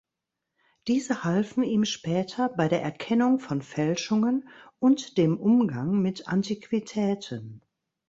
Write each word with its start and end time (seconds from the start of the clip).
Diese 0.87 1.23
halfen 1.23 1.61
ihm 1.61 1.85
später 1.85 2.49
bei 2.49 2.67
der 2.67 2.81
Erkennung 2.81 3.37
von 3.39 3.61
Fälschungen 3.61 4.49
und 4.79 5.15
dem 5.19 5.39
Umgang 5.39 6.01
mit 6.01 6.27
Antiquitäten. 6.27 7.61